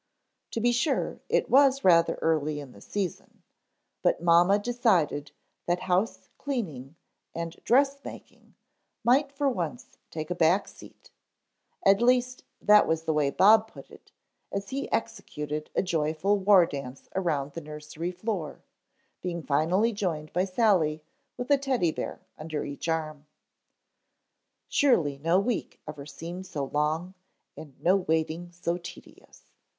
[0.53, 3.43] To be sure it was rather early in the season,
[4.01, 5.29] but mamma decided
[5.67, 6.95] that house cleaning
[7.35, 8.55] and dress making
[9.03, 11.11] might for once take a back seat
[11.85, 14.11] At least that was the way Bob put it
[14.51, 18.63] as he executed a joyful war dance around the nursery floor,
[19.21, 21.03] being finally joined by Sally
[21.37, 23.27] with a Teddy bear under each arm.
[24.67, 27.13] Surely no week ever seemed so long
[27.55, 29.51] and no waiting so tedious.